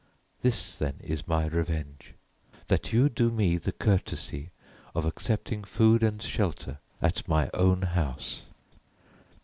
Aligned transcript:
"This, 0.41 0.79
then, 0.79 0.95
is 1.01 1.27
my 1.27 1.45
revenge, 1.45 2.15
that 2.69 2.91
you 2.91 3.07
do 3.07 3.29
me 3.29 3.57
the 3.59 3.71
courtesy 3.71 4.49
of 4.95 5.05
accepting 5.05 5.63
food 5.63 6.01
and 6.01 6.19
shelter 6.19 6.79
at 7.03 7.27
my 7.27 7.51
own 7.53 7.83
house." 7.83 8.41